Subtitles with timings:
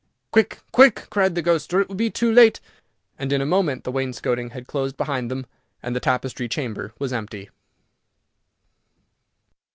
[0.31, 2.59] "Quick, quick," cried the Ghost, "or it will be too late,"
[3.19, 5.45] and in a moment the wainscoting had closed behind them,
[5.83, 7.51] and the Tapestry Chamber was empty.